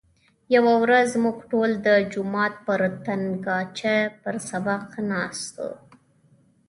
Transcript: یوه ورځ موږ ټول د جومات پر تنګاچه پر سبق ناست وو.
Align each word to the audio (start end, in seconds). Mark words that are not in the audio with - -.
یوه 0.55 0.73
ورځ 0.83 1.09
موږ 1.23 1.37
ټول 1.51 1.69
د 1.85 1.89
جومات 2.11 2.53
پر 2.65 2.81
تنګاچه 3.05 3.97
پر 4.21 4.35
سبق 4.49 4.87
ناست 5.11 5.53
وو. 5.61 5.71